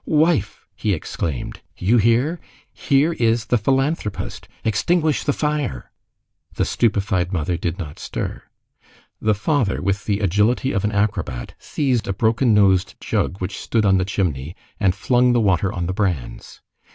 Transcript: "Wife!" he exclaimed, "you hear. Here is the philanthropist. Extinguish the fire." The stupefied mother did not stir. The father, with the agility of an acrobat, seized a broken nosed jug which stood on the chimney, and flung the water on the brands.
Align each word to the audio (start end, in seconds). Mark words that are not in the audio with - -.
"Wife!" 0.07 0.65
he 0.75 0.93
exclaimed, 0.95 1.61
"you 1.77 1.97
hear. 1.99 2.39
Here 2.73 3.13
is 3.13 3.45
the 3.53 3.57
philanthropist. 3.59 4.47
Extinguish 4.63 5.23
the 5.23 5.31
fire." 5.31 5.91
The 6.55 6.65
stupefied 6.65 7.31
mother 7.31 7.55
did 7.55 7.77
not 7.77 7.99
stir. 7.99 8.41
The 9.21 9.35
father, 9.35 9.79
with 9.79 10.05
the 10.05 10.21
agility 10.21 10.71
of 10.71 10.83
an 10.83 10.91
acrobat, 10.91 11.53
seized 11.59 12.07
a 12.07 12.13
broken 12.13 12.51
nosed 12.51 12.95
jug 12.99 13.37
which 13.41 13.59
stood 13.59 13.85
on 13.85 13.99
the 13.99 14.03
chimney, 14.05 14.55
and 14.79 14.95
flung 14.95 15.33
the 15.33 15.39
water 15.39 15.71
on 15.71 15.85
the 15.85 15.93
brands. 15.93 16.61